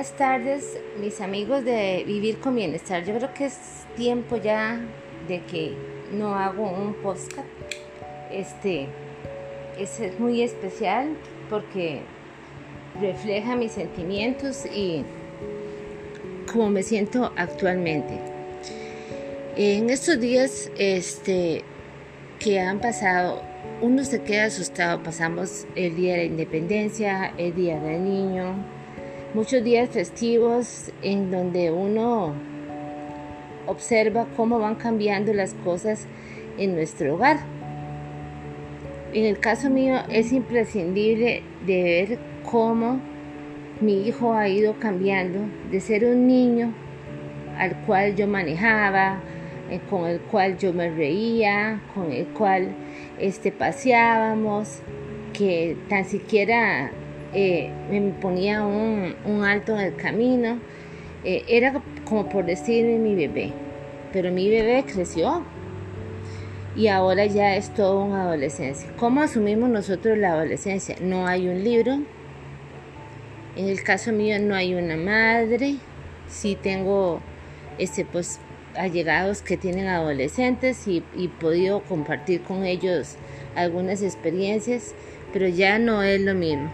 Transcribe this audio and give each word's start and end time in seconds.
Buenas 0.00 0.16
tardes, 0.16 0.78
mis 0.98 1.20
amigos 1.20 1.62
de 1.62 2.04
Vivir 2.06 2.38
con 2.38 2.56
Bienestar. 2.56 3.04
Yo 3.04 3.14
creo 3.18 3.34
que 3.34 3.44
es 3.44 3.58
tiempo 3.98 4.38
ya 4.38 4.80
de 5.28 5.42
que 5.42 5.74
no 6.10 6.34
hago 6.36 6.70
un 6.70 6.94
podcast. 6.94 7.46
Este 8.32 8.88
es 9.78 10.18
muy 10.18 10.40
especial 10.40 11.08
porque 11.50 12.00
refleja 12.98 13.56
mis 13.56 13.72
sentimientos 13.72 14.64
y 14.64 15.04
cómo 16.50 16.70
me 16.70 16.82
siento 16.82 17.34
actualmente. 17.36 18.18
En 19.58 19.90
estos 19.90 20.18
días 20.18 20.70
este, 20.78 21.62
que 22.38 22.58
han 22.58 22.80
pasado, 22.80 23.42
uno 23.82 24.02
se 24.04 24.22
queda 24.22 24.46
asustado. 24.46 25.02
Pasamos 25.02 25.66
el 25.74 25.94
Día 25.94 26.12
de 26.12 26.18
la 26.20 26.24
Independencia, 26.24 27.34
el 27.36 27.54
Día 27.54 27.78
del 27.78 28.02
Niño, 28.02 28.79
muchos 29.34 29.62
días 29.62 29.90
festivos 29.90 30.90
en 31.02 31.30
donde 31.30 31.70
uno 31.70 32.34
observa 33.66 34.26
cómo 34.36 34.58
van 34.58 34.74
cambiando 34.74 35.32
las 35.32 35.54
cosas 35.54 36.06
en 36.58 36.74
nuestro 36.74 37.14
hogar. 37.14 37.38
En 39.12 39.24
el 39.24 39.38
caso 39.38 39.70
mío 39.70 39.96
es 40.08 40.32
imprescindible 40.32 41.42
de 41.66 41.82
ver 41.82 42.18
cómo 42.50 43.00
mi 43.80 44.06
hijo 44.06 44.34
ha 44.34 44.48
ido 44.48 44.74
cambiando 44.78 45.40
de 45.70 45.80
ser 45.80 46.04
un 46.04 46.26
niño 46.26 46.72
al 47.56 47.76
cual 47.82 48.16
yo 48.16 48.26
manejaba, 48.26 49.20
eh, 49.70 49.80
con 49.88 50.06
el 50.06 50.20
cual 50.20 50.58
yo 50.58 50.72
me 50.72 50.90
reía, 50.90 51.80
con 51.94 52.10
el 52.10 52.26
cual 52.26 52.74
este, 53.18 53.52
paseábamos, 53.52 54.80
que 55.32 55.76
tan 55.88 56.04
siquiera 56.04 56.90
eh, 57.32 57.70
me 57.90 58.00
ponía 58.12 58.64
un, 58.64 59.44
alto 59.44 59.74
en 59.74 59.80
el 59.80 59.96
camino. 59.96 60.58
Eh, 61.24 61.44
era 61.48 61.80
como 62.04 62.28
por 62.28 62.46
decirme 62.46 62.98
mi 62.98 63.14
bebé, 63.14 63.52
pero 64.12 64.32
mi 64.32 64.48
bebé 64.48 64.84
creció 64.90 65.44
y 66.74 66.88
ahora 66.88 67.26
ya 67.26 67.56
es 67.56 67.72
todo 67.74 68.04
una 68.04 68.22
adolescencia. 68.22 68.90
¿Cómo 68.96 69.20
asumimos 69.20 69.68
nosotros 69.68 70.16
la 70.18 70.32
adolescencia? 70.32 70.96
No 71.00 71.26
hay 71.26 71.48
un 71.48 71.62
libro. 71.62 72.00
En 73.56 73.68
el 73.68 73.82
caso 73.82 74.12
mío 74.12 74.38
no 74.40 74.54
hay 74.54 74.74
una 74.74 74.96
madre. 74.96 75.76
Sí 76.28 76.56
tengo 76.60 77.20
este, 77.78 78.04
pues, 78.04 78.40
allegados 78.76 79.42
que 79.42 79.56
tienen 79.56 79.88
adolescentes 79.88 80.88
y, 80.88 81.02
y 81.16 81.28
podido 81.28 81.80
compartir 81.82 82.42
con 82.42 82.64
ellos 82.64 83.16
algunas 83.56 84.02
experiencias, 84.02 84.94
pero 85.32 85.48
ya 85.48 85.78
no 85.78 86.02
es 86.02 86.20
lo 86.20 86.34
mismo 86.34 86.70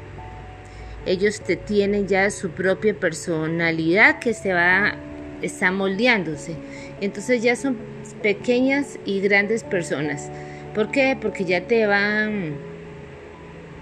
ellos 1.06 1.40
te 1.40 1.56
tienen 1.56 2.08
ya 2.08 2.30
su 2.30 2.50
propia 2.50 2.92
personalidad 2.92 4.18
que 4.18 4.34
se 4.34 4.52
va, 4.52 4.96
está 5.40 5.70
moldeándose. 5.70 6.56
Entonces 7.00 7.42
ya 7.42 7.54
son 7.56 7.76
pequeñas 8.22 8.98
y 9.04 9.20
grandes 9.20 9.62
personas. 9.62 10.30
¿Por 10.74 10.90
qué? 10.90 11.16
Porque 11.20 11.44
ya 11.44 11.62
te 11.62 11.86
van, 11.86 12.56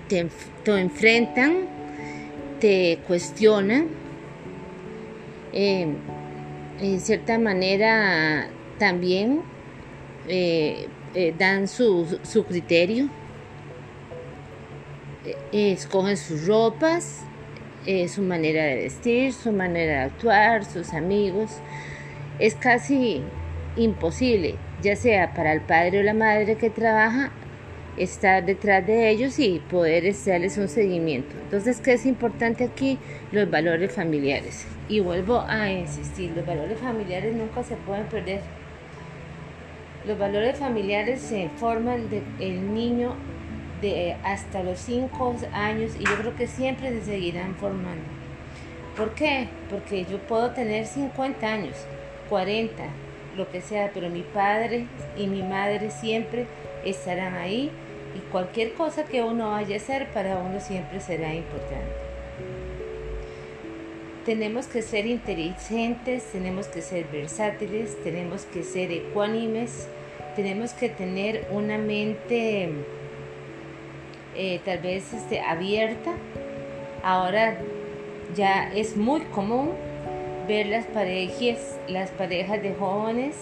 te, 0.08 0.28
enfrentan, 0.66 1.66
te 2.60 2.98
cuestionan, 3.06 3.88
em, 5.52 5.94
en 6.80 7.00
cierta 7.00 7.38
manera 7.38 8.48
también 8.78 9.40
eh, 10.28 10.88
eh, 11.14 11.34
dan 11.38 11.68
su, 11.68 12.18
su 12.22 12.44
criterio 12.44 13.04
eh, 13.04 13.23
escogen 15.52 16.16
sus 16.16 16.46
ropas, 16.46 17.22
eh, 17.86 18.08
su 18.08 18.22
manera 18.22 18.64
de 18.64 18.76
vestir, 18.76 19.32
su 19.32 19.52
manera 19.52 19.92
de 19.92 20.04
actuar, 20.04 20.64
sus 20.64 20.92
amigos. 20.92 21.50
Es 22.38 22.54
casi 22.54 23.22
imposible, 23.76 24.56
ya 24.82 24.96
sea 24.96 25.34
para 25.34 25.52
el 25.52 25.60
padre 25.60 26.00
o 26.00 26.02
la 26.02 26.14
madre 26.14 26.56
que 26.56 26.70
trabaja, 26.70 27.30
estar 27.96 28.44
detrás 28.44 28.86
de 28.86 29.10
ellos 29.10 29.38
y 29.38 29.60
poder 29.70 30.12
darles 30.26 30.58
un 30.58 30.68
seguimiento. 30.68 31.36
Entonces, 31.44 31.80
¿qué 31.80 31.92
es 31.92 32.06
importante 32.06 32.64
aquí? 32.64 32.98
Los 33.30 33.50
valores 33.50 33.92
familiares. 33.92 34.66
Y 34.88 35.00
vuelvo 35.00 35.40
a 35.46 35.70
insistir, 35.70 36.32
los 36.34 36.44
valores 36.44 36.78
familiares 36.78 37.34
nunca 37.34 37.62
se 37.62 37.76
pueden 37.76 38.06
perder. 38.06 38.40
Los 40.06 40.18
valores 40.18 40.58
familiares 40.58 41.20
se 41.20 41.48
forman 41.56 42.10
del 42.10 42.74
niño 42.74 43.14
hasta 44.22 44.62
los 44.62 44.78
5 44.80 45.36
años 45.52 45.92
y 45.98 46.04
yo 46.04 46.16
creo 46.16 46.36
que 46.36 46.46
siempre 46.46 46.90
se 46.90 47.04
seguirán 47.04 47.54
formando. 47.56 48.04
¿Por 48.96 49.14
qué? 49.14 49.48
Porque 49.70 50.04
yo 50.04 50.18
puedo 50.18 50.50
tener 50.50 50.86
50 50.86 51.46
años, 51.46 51.76
40, 52.28 52.82
lo 53.36 53.50
que 53.50 53.60
sea, 53.60 53.90
pero 53.92 54.08
mi 54.08 54.22
padre 54.22 54.86
y 55.16 55.26
mi 55.26 55.42
madre 55.42 55.90
siempre 55.90 56.46
estarán 56.84 57.34
ahí 57.34 57.70
y 58.16 58.20
cualquier 58.30 58.74
cosa 58.74 59.04
que 59.04 59.22
uno 59.22 59.50
vaya 59.50 59.74
a 59.74 59.78
hacer 59.78 60.08
para 60.12 60.38
uno 60.38 60.60
siempre 60.60 61.00
será 61.00 61.34
importante. 61.34 62.04
Tenemos 64.24 64.66
que 64.66 64.80
ser 64.80 65.06
inteligentes, 65.06 66.24
tenemos 66.32 66.68
que 66.68 66.80
ser 66.80 67.06
versátiles, 67.12 68.02
tenemos 68.04 68.44
que 68.46 68.62
ser 68.62 68.90
ecuánimes, 68.92 69.88
tenemos 70.36 70.72
que 70.72 70.88
tener 70.88 71.46
una 71.50 71.76
mente 71.76 72.72
eh, 74.34 74.60
tal 74.64 74.78
vez 74.78 75.12
este, 75.12 75.40
abierta. 75.40 76.12
Ahora 77.02 77.58
ya 78.34 78.72
es 78.72 78.96
muy 78.96 79.20
común 79.22 79.70
ver 80.48 80.66
las 80.66 80.86
parejas, 80.86 81.78
las 81.88 82.10
parejas 82.10 82.62
de 82.62 82.74
jóvenes 82.74 83.34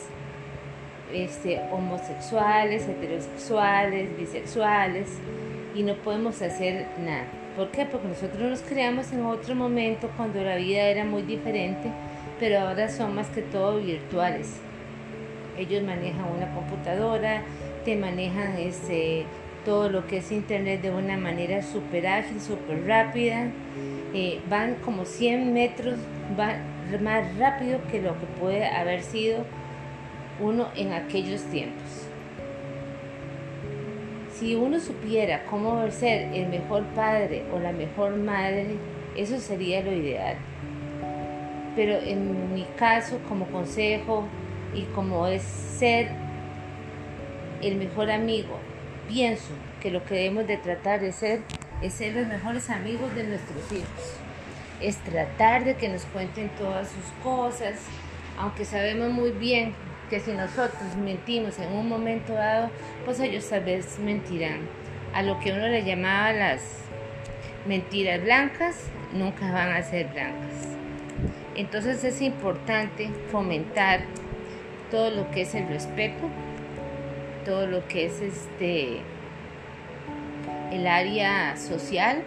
este, 1.12 1.60
homosexuales, 1.70 2.88
heterosexuales, 2.88 4.16
bisexuales, 4.16 5.08
y 5.74 5.82
no 5.82 5.94
podemos 5.96 6.40
hacer 6.42 6.86
nada. 6.98 7.24
¿Por 7.56 7.70
qué? 7.70 7.84
Porque 7.84 8.08
nosotros 8.08 8.40
nos 8.40 8.60
creamos 8.62 9.12
en 9.12 9.24
otro 9.24 9.54
momento 9.54 10.10
cuando 10.16 10.42
la 10.42 10.56
vida 10.56 10.82
era 10.82 11.04
muy 11.04 11.22
diferente, 11.22 11.90
pero 12.40 12.60
ahora 12.60 12.88
son 12.88 13.14
más 13.14 13.28
que 13.28 13.42
todo 13.42 13.78
virtuales. 13.78 14.56
Ellos 15.58 15.82
manejan 15.82 16.24
una 16.34 16.52
computadora, 16.54 17.42
te 17.84 17.96
manejan 17.96 18.56
este, 18.56 19.26
todo 19.64 19.88
lo 19.88 20.06
que 20.06 20.18
es 20.18 20.32
internet 20.32 20.82
de 20.82 20.90
una 20.90 21.16
manera 21.16 21.62
súper 21.62 22.06
ágil, 22.06 22.40
súper 22.40 22.86
rápida. 22.86 23.50
Eh, 24.14 24.40
van 24.48 24.74
como 24.84 25.04
100 25.04 25.52
metros 25.54 25.98
va 26.38 26.56
más 27.00 27.36
rápido 27.38 27.78
que 27.90 28.00
lo 28.02 28.18
que 28.18 28.26
puede 28.40 28.66
haber 28.66 29.02
sido 29.02 29.44
uno 30.40 30.68
en 30.76 30.92
aquellos 30.92 31.42
tiempos. 31.44 32.08
Si 34.34 34.54
uno 34.54 34.80
supiera 34.80 35.44
cómo 35.44 35.88
ser 35.90 36.34
el 36.34 36.48
mejor 36.48 36.82
padre 36.94 37.44
o 37.54 37.58
la 37.58 37.72
mejor 37.72 38.16
madre, 38.16 38.76
eso 39.16 39.38
sería 39.38 39.82
lo 39.82 39.92
ideal. 39.92 40.36
Pero 41.76 41.94
en 41.94 42.52
mi 42.52 42.64
caso, 42.76 43.18
como 43.28 43.46
consejo 43.46 44.24
y 44.74 44.82
como 44.94 45.26
es 45.26 45.42
ser 45.42 46.08
el 47.62 47.76
mejor 47.76 48.10
amigo, 48.10 48.58
pienso 49.12 49.52
que 49.82 49.90
lo 49.90 50.02
que 50.04 50.14
debemos 50.14 50.46
de 50.46 50.56
tratar 50.56 51.00
de 51.00 51.12
ser 51.12 51.40
es 51.82 51.92
ser 51.92 52.14
los 52.14 52.26
mejores 52.26 52.70
amigos 52.70 53.14
de 53.14 53.24
nuestros 53.24 53.70
hijos. 53.70 54.16
Es 54.80 54.96
tratar 54.96 55.64
de 55.64 55.74
que 55.74 55.90
nos 55.90 56.06
cuenten 56.06 56.48
todas 56.56 56.88
sus 56.88 57.04
cosas, 57.22 57.74
aunque 58.38 58.64
sabemos 58.64 59.10
muy 59.10 59.30
bien 59.30 59.74
que 60.08 60.18
si 60.18 60.32
nosotros 60.32 60.96
mentimos 61.04 61.58
en 61.58 61.72
un 61.72 61.88
momento 61.88 62.32
dado, 62.32 62.70
pues 63.04 63.20
ellos 63.20 63.48
tal 63.48 63.64
vez 63.64 63.98
mentirán. 63.98 64.60
A 65.12 65.22
lo 65.22 65.38
que 65.40 65.52
uno 65.52 65.68
le 65.68 65.84
llamaba 65.84 66.32
las 66.32 66.62
mentiras 67.66 68.22
blancas, 68.22 68.76
nunca 69.12 69.52
van 69.52 69.72
a 69.72 69.82
ser 69.82 70.06
blancas. 70.08 70.68
Entonces 71.54 72.02
es 72.02 72.22
importante 72.22 73.10
fomentar 73.30 74.00
todo 74.90 75.10
lo 75.10 75.30
que 75.30 75.42
es 75.42 75.54
el 75.54 75.68
respeto, 75.68 76.30
todo 77.44 77.66
lo 77.66 77.86
que 77.88 78.06
es 78.06 78.20
este 78.20 79.00
el 80.72 80.86
área 80.86 81.56
social, 81.56 82.22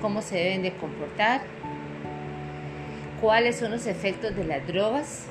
cómo 0.00 0.22
se 0.22 0.36
deben 0.36 0.62
de 0.62 0.72
comportar, 0.72 1.42
cuáles 3.20 3.56
son 3.56 3.72
los 3.72 3.86
efectos 3.86 4.34
de 4.34 4.44
las 4.44 4.66
drogas, 4.66 5.26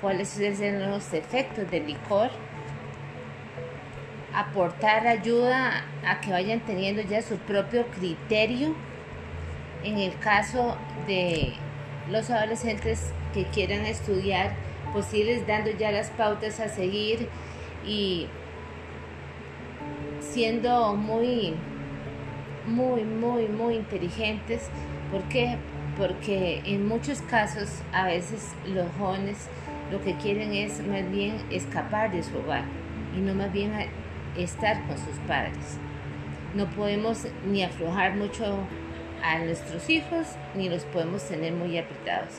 cuáles 0.00 0.28
son 0.28 0.90
los 0.90 1.12
efectos 1.12 1.70
del 1.70 1.86
licor, 1.86 2.30
aportar 4.34 5.06
ayuda 5.06 5.84
a 6.06 6.20
que 6.20 6.30
vayan 6.30 6.60
teniendo 6.60 7.02
ya 7.02 7.22
su 7.22 7.36
propio 7.38 7.86
criterio 7.86 8.74
en 9.82 9.98
el 9.98 10.18
caso 10.18 10.76
de 11.06 11.54
los 12.10 12.30
adolescentes 12.30 13.10
que 13.32 13.44
quieran 13.44 13.86
estudiar, 13.86 14.52
pues 14.96 15.12
irles 15.12 15.46
dando 15.46 15.70
ya 15.70 15.92
las 15.92 16.08
pautas 16.08 16.58
a 16.58 16.68
seguir 16.68 17.28
y 17.86 18.28
siendo 20.20 20.96
muy, 20.96 21.52
muy, 22.66 23.04
muy, 23.04 23.46
muy 23.46 23.74
inteligentes. 23.74 24.70
¿Por 25.12 25.22
qué? 25.24 25.58
porque 25.96 26.60
en 26.64 26.86
muchos 26.86 27.22
casos 27.22 27.68
a 27.92 28.06
veces 28.06 28.52
los 28.66 28.86
jóvenes 28.98 29.48
lo 29.90 30.02
que 30.02 30.14
quieren 30.16 30.52
es 30.52 30.86
más 30.86 31.10
bien 31.10 31.36
escapar 31.50 32.12
de 32.12 32.22
su 32.22 32.36
hogar 32.38 32.64
y 33.16 33.20
no 33.20 33.34
más 33.34 33.52
bien 33.52 33.72
estar 34.36 34.86
con 34.86 34.98
sus 34.98 35.16
padres. 35.26 35.78
No 36.54 36.66
podemos 36.70 37.26
ni 37.46 37.62
aflojar 37.62 38.14
mucho 38.14 38.58
a 39.22 39.38
nuestros 39.38 39.88
hijos 39.88 40.26
ni 40.54 40.68
los 40.68 40.84
podemos 40.84 41.26
tener 41.26 41.52
muy 41.52 41.78
apretados. 41.78 42.34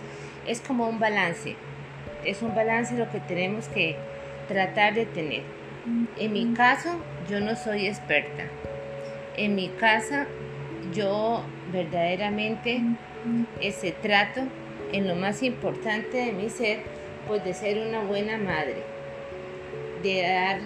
Es 0.45 0.61
como 0.61 0.87
un 0.87 0.99
balance, 0.99 1.55
es 2.27 2.41
un 2.41 2.53
balance 2.53 2.95
lo 2.97 3.09
que 3.09 3.21
tenemos 3.21 3.67
que 3.69 3.95
tratar 4.47 4.93
de 4.93 5.05
tener. 5.05 5.41
En 6.19 6.33
mi 6.33 6.53
caso, 6.53 6.89
yo 7.29 7.39
no 7.39 7.55
soy 7.55 7.87
experta. 7.87 8.43
En 9.37 9.55
mi 9.55 9.69
casa, 9.69 10.27
yo 10.93 11.43
verdaderamente 11.71 12.81
ese 13.61 13.93
trato 13.93 14.41
en 14.91 15.07
lo 15.07 15.15
más 15.15 15.41
importante 15.41 16.17
de 16.17 16.33
mi 16.33 16.49
ser, 16.49 16.79
pues 17.27 17.43
de 17.45 17.53
ser 17.53 17.87
una 17.87 18.01
buena 18.01 18.37
madre, 18.37 18.83
de 20.03 20.21
dar, 20.21 20.59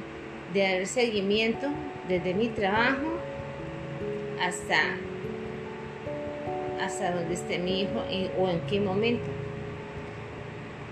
de 0.54 0.78
dar 0.78 0.88
seguimiento 0.88 1.68
desde 2.08 2.34
mi 2.34 2.48
trabajo 2.48 3.20
hasta, 4.42 4.98
hasta 6.84 7.12
donde 7.12 7.36
esté 7.36 7.60
mi 7.60 7.82
hijo 7.82 8.04
o 8.40 8.50
en 8.50 8.62
qué 8.62 8.80
momento. 8.80 9.30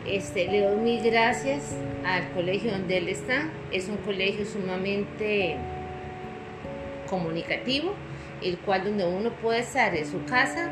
Este, 0.10 0.48
le 0.48 0.62
doy 0.62 0.78
mil 0.78 1.04
gracias 1.04 1.78
al 2.04 2.32
colegio 2.32 2.72
donde 2.72 2.98
él 2.98 3.10
está. 3.10 3.48
Es 3.72 3.88
un 3.90 3.98
colegio 3.98 4.44
sumamente 4.44 5.56
comunicativo, 7.08 7.94
el 8.42 8.58
cual 8.58 8.86
donde 8.86 9.06
uno 9.06 9.32
puede 9.34 9.60
estar 9.60 9.96
en 9.96 10.08
su 10.08 10.26
casa 10.26 10.72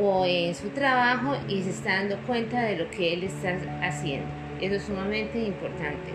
o 0.00 0.24
en 0.24 0.54
su 0.54 0.70
trabajo 0.70 1.36
y 1.46 1.62
se 1.62 1.70
está 1.70 1.96
dando 1.96 2.16
cuenta 2.26 2.62
de 2.62 2.78
lo 2.78 2.90
que 2.90 3.12
él 3.12 3.24
está 3.24 3.58
haciendo. 3.82 4.26
Eso 4.62 4.76
es 4.76 4.82
sumamente 4.84 5.38
importante. 5.38 6.10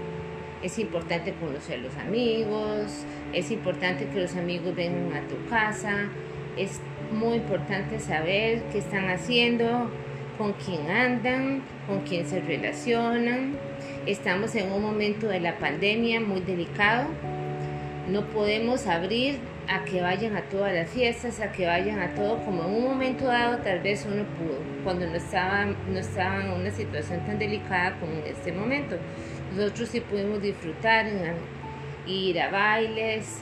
Es 0.64 0.80
importante 0.80 1.34
conocer 1.34 1.80
los 1.80 1.96
amigos, 1.98 3.06
es 3.32 3.52
importante 3.52 4.08
que 4.08 4.22
los 4.22 4.36
amigos 4.36 4.76
vengan 4.76 5.14
a 5.16 5.28
tu 5.28 5.36
casa, 5.50 6.10
es 6.58 6.80
muy 7.12 7.38
importante 7.38 8.00
saber 8.00 8.64
qué 8.72 8.80
están 8.80 9.10
haciendo, 9.10 9.92
con 10.38 10.54
quién 10.54 10.90
andan, 10.90 11.64
con 11.88 12.02
quién 12.02 12.26
se 12.28 12.42
relacionan. 12.42 13.56
Estamos 14.06 14.56
en 14.56 14.72
un 14.72 14.82
momento 14.82 15.28
de 15.28 15.40
la 15.40 15.58
pandemia 15.58 16.20
muy 16.20 16.42
delicado. 16.42 17.08
No 18.08 18.26
podemos 18.28 18.88
abrir 18.88 19.40
a 19.68 19.86
que 19.86 20.02
vayan 20.02 20.36
a 20.36 20.42
todas 20.44 20.74
las 20.74 20.90
fiestas, 20.90 21.40
a 21.40 21.52
que 21.52 21.66
vayan 21.66 22.00
a 22.00 22.14
todo, 22.16 22.38
como 22.44 22.64
en 22.64 22.70
un 22.70 22.84
momento 22.84 23.26
dado 23.26 23.60
tal 23.60 23.80
vez 23.80 24.06
uno 24.06 24.24
pudo, 24.38 24.58
cuando 24.84 25.08
no 25.08 25.16
estaba, 25.16 25.66
no 25.66 26.00
estaba 26.00 26.44
en 26.44 26.52
una 26.52 26.72
situación 26.72 27.26
tan 27.26 27.40
delicada 27.40 27.98
como 28.00 28.12
en 28.14 28.28
este 28.28 28.52
momento. 28.52 28.98
Nosotros 29.56 29.90
sí 29.90 30.02
pudimos 30.02 30.42
disfrutar, 30.42 31.06
ir 32.06 32.42
a 32.42 32.50
bailes, 32.50 33.40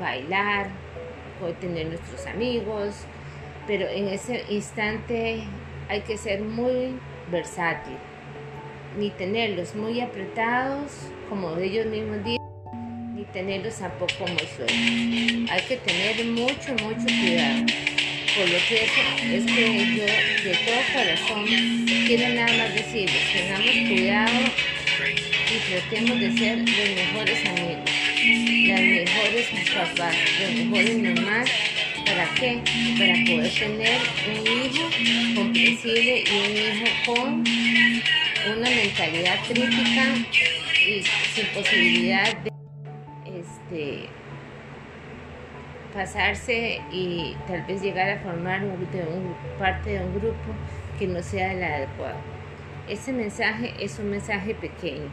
bailar, 0.00 0.68
tener 1.60 1.86
nuestros 1.88 2.26
amigos, 2.26 3.04
pero 3.66 3.86
en 3.88 4.08
ese 4.08 4.44
instante 4.48 5.44
hay 5.88 6.00
que 6.00 6.16
ser 6.16 6.40
muy 6.40 6.98
versátil, 7.30 7.96
ni 8.98 9.10
tenerlos 9.10 9.74
muy 9.74 10.00
apretados, 10.00 10.92
como 11.28 11.56
ellos 11.56 11.86
mismos 11.86 12.24
dicen, 12.24 13.14
ni 13.14 13.24
tenerlos 13.24 13.78
tampoco 13.78 14.26
muy 14.26 14.46
sueltos. 14.56 15.50
Hay 15.50 15.62
que 15.68 15.76
tener 15.76 16.24
mucho, 16.26 16.72
mucho 16.82 17.06
cuidado. 17.06 17.66
Por 18.36 18.44
lo 18.50 18.58
que 18.68 18.84
eso 18.84 19.00
es 19.24 19.46
que 19.46 19.96
yo 19.96 20.04
de 20.04 20.58
todo 20.66 20.80
corazón 20.92 21.44
quiero 22.06 22.34
nada 22.34 22.52
más 22.58 22.74
decirles, 22.74 23.32
tengamos 23.32 23.88
cuidado 23.88 24.40
y 25.48 25.70
tratemos 25.70 26.20
de 26.20 26.32
ser 26.36 26.58
los 26.58 26.66
mejores 26.66 27.48
amigos, 27.48 27.90
las 28.68 28.80
mejores 28.80 29.48
papás, 29.74 30.16
los 30.40 30.54
mejores 30.54 30.98
mamás 30.98 31.50
¿Para 32.16 32.34
qué? 32.34 32.62
Para 32.98 33.12
poder 33.26 33.52
tener 33.52 34.00
un 34.30 34.46
hijo 34.64 34.88
comprensible 35.34 36.24
y 36.24 36.32
un 36.46 36.56
hijo 36.56 36.86
con 37.04 37.44
una 38.56 38.70
mentalidad 38.70 39.38
crítica 39.46 40.02
y 40.80 41.02
sin 41.02 41.46
posibilidad 41.48 42.34
de 42.38 42.50
este, 43.26 44.08
pasarse 45.92 46.80
y 46.90 47.36
tal 47.46 47.66
vez 47.66 47.82
llegar 47.82 48.08
a 48.08 48.18
formar 48.20 48.62
parte 49.58 49.90
de 49.90 50.02
un 50.02 50.14
grupo 50.14 50.54
que 50.98 51.06
no 51.08 51.22
sea 51.22 51.52
el 51.52 51.62
adecuado. 51.62 52.16
Ese 52.88 53.12
mensaje 53.12 53.74
es 53.78 53.98
un 53.98 54.08
mensaje 54.08 54.54
pequeño, 54.54 55.10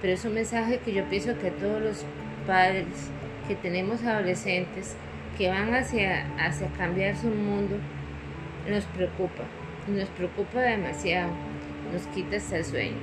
pero 0.00 0.14
es 0.14 0.24
un 0.24 0.32
mensaje 0.32 0.78
que 0.78 0.94
yo 0.94 1.04
pienso 1.10 1.38
que 1.38 1.50
todos 1.50 1.82
los 1.82 2.06
padres 2.46 2.86
que 3.46 3.54
tenemos 3.54 4.02
adolescentes 4.02 4.96
que 5.38 5.48
van 5.48 5.72
hacia, 5.72 6.26
hacia 6.36 6.66
cambiar 6.72 7.16
su 7.16 7.28
mundo 7.28 7.76
nos 8.68 8.84
preocupa, 8.86 9.44
nos 9.86 10.08
preocupa 10.10 10.60
demasiado, 10.60 11.30
nos 11.92 12.02
quita 12.08 12.36
hasta 12.36 12.56
el 12.56 12.64
sueño. 12.64 12.96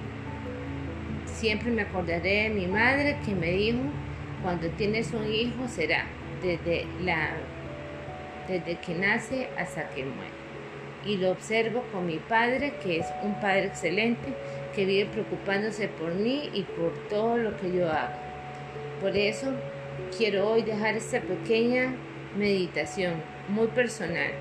Siempre 1.25 1.71
me 1.71 1.83
acordaré 1.83 2.43
de 2.43 2.49
mi 2.49 2.67
madre 2.67 3.17
que 3.25 3.33
me 3.33 3.51
dijo, 3.51 3.79
cuando 4.43 4.67
tienes 4.71 5.13
un 5.13 5.25
hijo 5.31 5.67
será 5.67 6.05
desde, 6.43 6.85
la, 7.01 7.29
desde 8.49 8.75
que 8.79 8.93
nace 8.95 9.47
hasta 9.57 9.89
que 9.89 10.03
muere. 10.03 10.35
Y 11.05 11.17
lo 11.17 11.31
observo 11.31 11.83
con 11.91 12.05
mi 12.05 12.17
padre, 12.17 12.73
que 12.83 12.99
es 12.99 13.05
un 13.23 13.39
padre 13.39 13.65
excelente, 13.65 14.33
que 14.75 14.85
vive 14.85 15.05
preocupándose 15.05 15.87
por 15.87 16.13
mí 16.13 16.49
y 16.53 16.63
por 16.63 16.91
todo 17.07 17.37
lo 17.37 17.55
que 17.57 17.71
yo 17.71 17.89
hago. 17.89 18.13
Por 18.99 19.15
eso 19.15 19.53
quiero 20.17 20.49
hoy 20.49 20.63
dejar 20.63 20.95
esta 20.95 21.21
pequeña 21.21 21.93
meditación 22.37 23.13
muy 23.49 23.67
personal. 23.67 24.31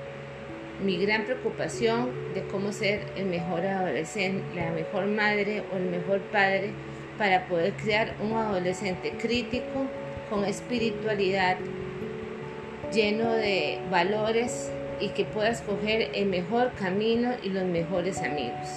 Mi 0.82 0.99
gran 0.99 1.25
preocupación 1.25 2.11
de 2.35 2.43
cómo 2.43 2.73
ser 2.73 3.00
el 3.17 3.26
mejor 3.26 3.64
adolescente, 3.64 4.43
la 4.55 4.73
mejor 4.73 5.06
madre 5.06 5.62
o 5.73 5.76
el 5.76 5.85
mejor 5.85 6.20
padre 6.32 6.70
para 7.17 7.46
poder 7.46 7.75
crear 7.75 8.14
un 8.20 8.32
adolescente 8.32 9.12
crítico, 9.12 9.87
con 10.29 10.44
espiritualidad, 10.44 11.56
lleno 12.93 13.32
de 13.32 13.79
valores 13.91 14.70
y 15.01 15.08
que 15.10 15.24
pueda 15.24 15.51
escoger 15.51 16.10
el 16.15 16.27
mejor 16.27 16.72
camino 16.72 17.32
y 17.43 17.51
los 17.51 17.65
mejores 17.65 18.20
amigos. 18.22 18.69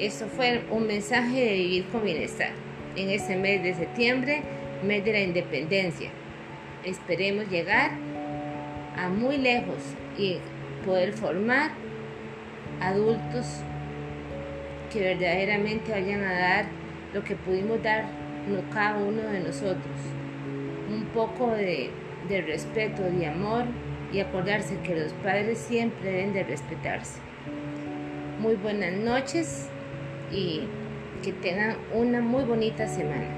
Eso 0.00 0.26
fue 0.26 0.62
un 0.70 0.86
mensaje 0.86 1.44
de 1.44 1.52
vivir 1.54 1.84
con 1.86 2.04
bienestar 2.04 2.50
en 2.96 3.10
este 3.10 3.36
mes 3.36 3.62
de 3.62 3.74
septiembre, 3.74 4.42
mes 4.82 5.04
de 5.04 5.12
la 5.12 5.20
independencia 5.20 6.10
esperemos 6.84 7.48
llegar 7.48 7.92
a 8.96 9.08
muy 9.08 9.38
lejos 9.38 9.78
y 10.16 10.38
poder 10.84 11.12
formar 11.12 11.70
adultos 12.80 13.60
que 14.92 15.00
verdaderamente 15.00 15.92
vayan 15.92 16.22
a 16.22 16.32
dar 16.32 16.66
lo 17.12 17.24
que 17.24 17.36
pudimos 17.36 17.82
dar 17.82 18.04
cada 18.72 18.98
uno 18.98 19.22
de 19.22 19.40
nosotros. 19.40 19.96
Un 20.90 21.06
poco 21.14 21.50
de, 21.50 21.90
de 22.28 22.42
respeto, 22.42 23.02
de 23.02 23.26
amor 23.26 23.64
y 24.12 24.20
acordarse 24.20 24.78
que 24.80 24.94
los 24.94 25.12
padres 25.14 25.58
siempre 25.58 26.10
deben 26.10 26.32
de 26.32 26.44
respetarse. 26.44 27.20
Muy 28.38 28.54
buenas 28.56 28.92
noches 28.92 29.68
y 30.30 30.62
que 31.22 31.32
tengan 31.32 31.76
una 31.92 32.20
muy 32.20 32.44
bonita 32.44 32.86
semana. 32.86 33.28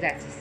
Gracias. 0.00 0.39